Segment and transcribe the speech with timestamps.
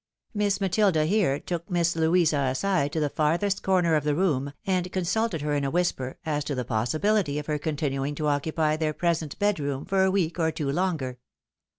[0.33, 4.91] Miss Matilda here took Miss Louisa aside to the farthest corner of the room, and
[4.91, 8.93] consulted her in a whisper, as to the possibiHty of her continuing to occupy their
[8.93, 11.19] present bedroom for a week or two longer.